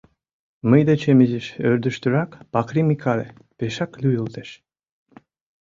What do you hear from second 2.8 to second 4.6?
Микале пешак лӱйылтеш.